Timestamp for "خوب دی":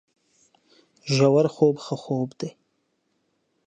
2.03-2.49